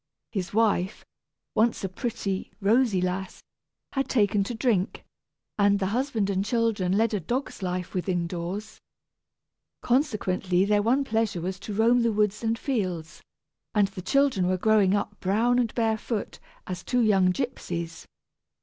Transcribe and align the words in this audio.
His 0.31 0.51
wife, 0.51 1.05
once 1.53 1.83
a 1.83 1.87
pretty, 1.87 2.51
rosy 2.59 3.01
lass, 3.01 3.43
had 3.91 4.09
taken 4.09 4.43
to 4.45 4.55
drink, 4.55 5.05
and 5.59 5.77
the 5.77 5.85
husband 5.93 6.27
and 6.27 6.43
children 6.43 6.93
led 6.93 7.13
a 7.13 7.19
dog's 7.19 7.61
life 7.61 7.93
within 7.93 8.25
doors. 8.25 8.79
Consequently, 9.83 10.65
their 10.65 10.81
one 10.81 11.03
pleasure 11.03 11.39
was 11.41 11.59
to 11.59 11.73
roam 11.75 12.01
the 12.01 12.11
woods 12.11 12.41
and 12.43 12.57
fields, 12.57 13.21
and 13.75 13.89
the 13.89 14.01
children 14.01 14.47
were 14.47 14.57
growing 14.57 14.95
up 14.95 15.19
brown 15.19 15.59
and 15.59 15.71
barefoot 15.75 16.39
as 16.65 16.81
two 16.83 17.01
young 17.01 17.31
gypsies. 17.31 18.07